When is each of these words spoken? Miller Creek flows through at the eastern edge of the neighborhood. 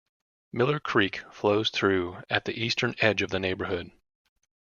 Miller 0.51 0.79
Creek 0.79 1.21
flows 1.31 1.69
through 1.69 2.23
at 2.27 2.45
the 2.45 2.59
eastern 2.59 2.95
edge 3.01 3.21
of 3.21 3.29
the 3.29 3.39
neighborhood. 3.39 3.91